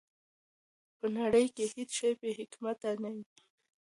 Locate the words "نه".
3.03-3.09